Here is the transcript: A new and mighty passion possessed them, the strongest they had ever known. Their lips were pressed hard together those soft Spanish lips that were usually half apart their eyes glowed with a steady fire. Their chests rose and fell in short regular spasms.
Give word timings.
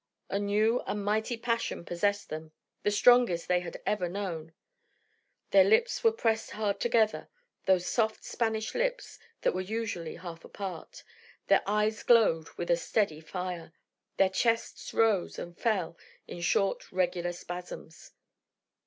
A 0.31 0.39
new 0.39 0.81
and 0.87 1.05
mighty 1.05 1.37
passion 1.37 1.85
possessed 1.85 2.29
them, 2.29 2.53
the 2.81 2.89
strongest 2.89 3.47
they 3.47 3.59
had 3.59 3.79
ever 3.85 4.09
known. 4.09 4.51
Their 5.51 5.63
lips 5.63 6.03
were 6.03 6.11
pressed 6.11 6.49
hard 6.49 6.79
together 6.79 7.29
those 7.67 7.85
soft 7.85 8.23
Spanish 8.23 8.73
lips 8.73 9.19
that 9.41 9.53
were 9.53 9.61
usually 9.61 10.15
half 10.15 10.43
apart 10.43 11.03
their 11.49 11.61
eyes 11.67 12.01
glowed 12.01 12.49
with 12.57 12.71
a 12.71 12.77
steady 12.77 13.19
fire. 13.21 13.73
Their 14.17 14.29
chests 14.31 14.91
rose 14.91 15.37
and 15.37 15.55
fell 15.55 15.99
in 16.27 16.41
short 16.41 16.91
regular 16.91 17.31
spasms. 17.31 18.11